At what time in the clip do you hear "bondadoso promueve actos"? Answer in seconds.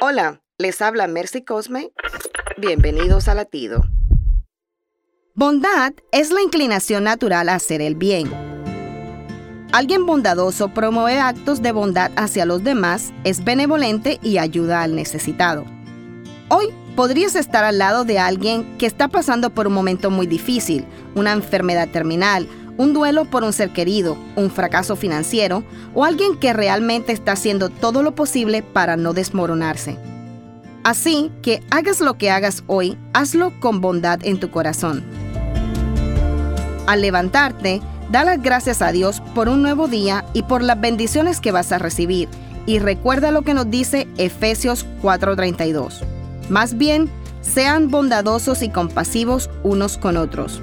10.06-11.62